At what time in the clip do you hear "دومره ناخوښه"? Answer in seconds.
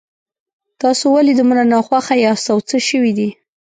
1.37-2.15